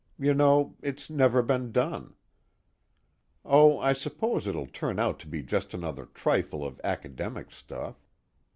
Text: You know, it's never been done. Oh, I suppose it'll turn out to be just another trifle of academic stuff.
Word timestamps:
You 0.17 0.33
know, 0.33 0.77
it's 0.81 1.11
never 1.11 1.43
been 1.43 1.71
done. 1.71 2.15
Oh, 3.45 3.77
I 3.77 3.93
suppose 3.93 4.47
it'll 4.47 4.65
turn 4.65 4.97
out 4.97 5.19
to 5.19 5.27
be 5.27 5.43
just 5.43 5.75
another 5.75 6.07
trifle 6.07 6.65
of 6.65 6.81
academic 6.83 7.51
stuff. 7.51 7.97